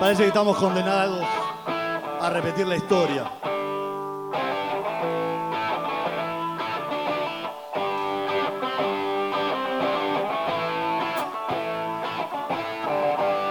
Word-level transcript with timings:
Parece 0.00 0.22
que 0.22 0.28
estamos 0.28 0.56
condenados 0.56 1.26
a 2.22 2.30
repetir 2.30 2.66
la 2.66 2.76
historia. 2.76 3.30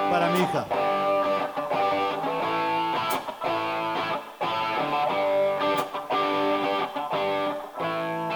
Para 0.09 0.29
mi 0.29 0.39
hija. 0.39 0.65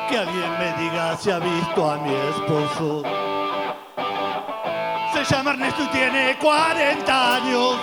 Que 0.07 0.17
alguien 0.19 0.59
me 0.59 0.83
diga 0.83 1.17
si 1.17 1.31
ha 1.31 1.39
visto 1.39 1.89
a 1.89 1.97
mi 1.97 2.13
esposo 2.13 3.22
se 5.25 5.35
llama 5.35 5.51
Ernesto 5.51 5.83
y 5.83 5.87
tiene 5.87 6.37
40 6.37 7.35
años. 7.35 7.75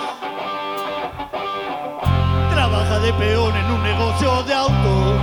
Trabaja 2.52 2.98
de 2.98 3.12
peón 3.14 3.56
en 3.56 3.70
un 3.72 3.82
negocio 3.82 4.42
de 4.42 4.54
autos. 4.54 5.20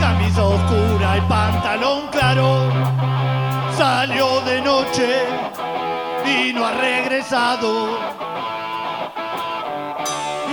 Camisa 0.00 0.44
oscura 0.44 1.16
y 1.16 1.20
pantalón 1.22 2.08
claro. 2.08 2.70
Salió 3.76 4.40
de 4.42 4.60
noche 4.60 5.24
y 6.26 6.52
no 6.52 6.66
ha 6.66 6.72
regresado. 6.72 7.98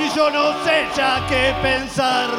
Y 0.02 0.16
yo 0.16 0.30
no 0.30 0.54
sé 0.64 0.88
ya 0.96 1.26
qué 1.28 1.54
pensar, 1.62 2.30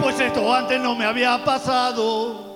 pues 0.00 0.18
esto 0.20 0.54
antes 0.54 0.80
no 0.80 0.94
me 0.94 1.04
había 1.04 1.44
pasado. 1.44 2.48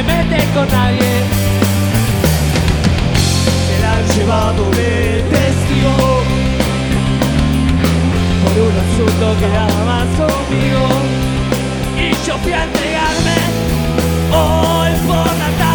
se 0.00 0.06
mete 0.06 0.44
con 0.54 0.68
nadie. 0.68 1.12
Se 3.66 3.80
la 3.82 3.92
han 3.96 4.06
llevado 4.16 4.64
de 4.70 5.22
testigo 5.30 6.22
por 8.42 8.54
un 8.68 8.74
asunto 8.84 9.40
que 9.40 9.48
nada 9.48 9.84
más 9.84 10.06
conmigo. 10.16 10.84
Y 11.98 12.26
yo 12.26 12.38
fui 12.38 12.52
a 12.52 12.64
entregarme 12.64 13.38
hoy 14.32 14.92
por 15.06 15.26
la 15.26 15.50
tarde. 15.58 15.69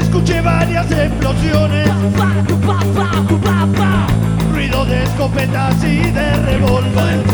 escuché 0.00 0.40
varias 0.40 0.90
explosiones. 0.90 1.88
Ruido 4.52 4.84
de 4.84 5.02
escopetas 5.04 5.84
y 5.84 6.10
de 6.10 6.36
revólver. 6.36 7.24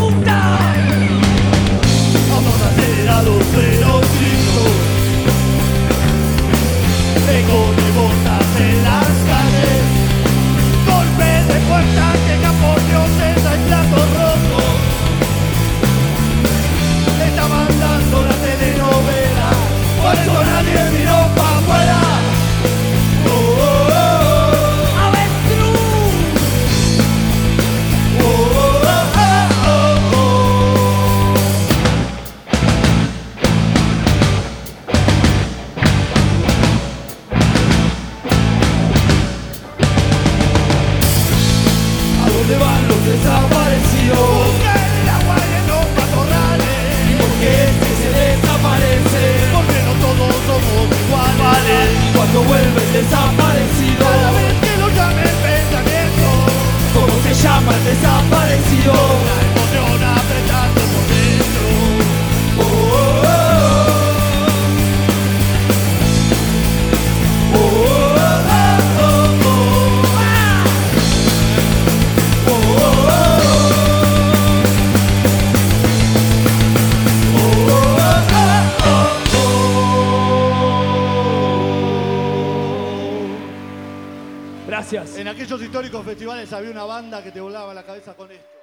En 84.91 85.27
aquellos 85.29 85.61
históricos 85.61 86.05
festivales 86.05 86.51
había 86.51 86.69
una 86.69 86.83
banda 86.83 87.23
que 87.23 87.31
te 87.31 87.39
volaba 87.39 87.73
la 87.73 87.83
cabeza 87.83 88.13
con 88.15 88.29
esto. 88.29 88.62